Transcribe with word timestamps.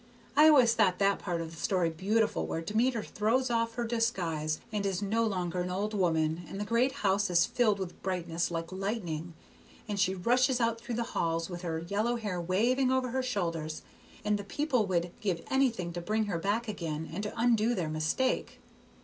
I 0.35 0.47
always 0.49 0.73
thought 0.73 0.97
that 0.97 1.19
part 1.19 1.41
of 1.41 1.51
the 1.51 1.61
story 1.61 1.91
beautiful 1.91 2.47
where 2.47 2.63
Demeter 2.63 3.03
throws 3.03 3.51
off 3.51 3.75
her 3.75 3.85
disguise 3.85 4.59
and 4.71 4.83
is 4.83 5.03
no 5.03 5.23
longer 5.23 5.61
an 5.61 5.69
old 5.69 5.93
woman, 5.93 6.41
and 6.49 6.59
the 6.59 6.65
great 6.65 6.91
house 7.05 7.29
is 7.29 7.45
filled 7.45 7.77
with 7.77 8.01
brightness 8.01 8.49
like 8.49 8.71
lightning, 8.71 9.35
and 9.87 9.99
she 9.99 10.15
rushes 10.15 10.59
out 10.59 10.81
through 10.81 10.95
the 10.95 11.03
halls 11.13 11.51
with 11.51 11.61
her 11.61 11.77
yellow 11.87 12.15
hair 12.15 12.41
waving 12.41 12.91
over 12.91 13.09
her 13.09 13.21
shoulders, 13.21 13.83
and 14.25 14.39
the 14.39 14.43
people 14.43 14.87
would 14.87 15.11
give 15.21 15.43
anything 15.51 15.93
to 15.93 16.01
bring 16.01 16.25
her 16.25 16.39
back 16.39 16.67
again, 16.67 17.07
and 17.13 17.21
to 17.21 17.39
undo 17.39 17.75
their 17.75 17.87
mistake. 17.89 18.59